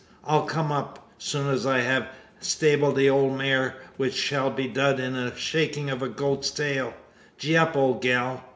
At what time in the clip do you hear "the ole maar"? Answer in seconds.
2.95-3.75